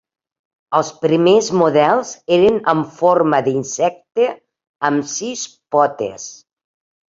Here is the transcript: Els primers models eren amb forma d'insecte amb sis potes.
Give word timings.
Els 0.77 0.87
primers 1.03 1.49
models 1.59 2.13
eren 2.39 2.57
amb 2.73 2.89
forma 3.03 3.43
d'insecte 3.49 4.27
amb 4.91 5.09
sis 5.15 5.47
potes. 5.79 6.29